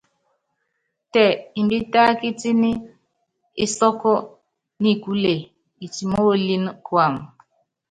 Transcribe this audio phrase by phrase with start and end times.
[1.13, 1.23] Tɛ
[1.59, 2.71] imbítákítíní
[3.63, 4.11] isɔ́kú
[4.81, 5.33] nikúle
[5.85, 7.13] itimoolíni kuam.